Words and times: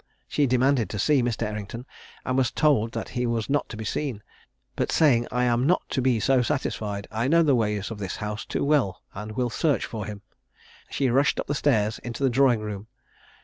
She 0.27 0.47
demanded 0.47 0.89
to 0.89 0.97
see 0.97 1.21
Mr. 1.21 1.43
Errington, 1.45 1.85
and 2.25 2.35
was 2.35 2.49
told 2.49 2.91
that 2.93 3.09
he 3.09 3.27
was 3.27 3.51
not 3.51 3.69
to 3.69 3.77
be 3.77 3.85
seen, 3.85 4.23
but 4.75 4.91
saying 4.91 5.27
"I 5.31 5.43
am 5.43 5.67
not 5.67 5.83
to 5.89 6.01
be 6.01 6.19
so 6.19 6.41
satisfied; 6.41 7.07
I 7.11 7.27
know 7.27 7.43
the 7.43 7.53
ways 7.53 7.91
of 7.91 7.99
this 7.99 8.15
house 8.15 8.43
too 8.43 8.63
well, 8.65 9.03
and 9.13 9.33
will 9.33 9.51
search 9.51 9.85
for 9.85 10.07
him:" 10.07 10.23
she 10.89 11.11
rushed 11.11 11.39
up 11.39 11.53
stairs 11.55 11.99
into 11.99 12.23
the 12.23 12.31
drawing 12.31 12.61
room. 12.61 12.87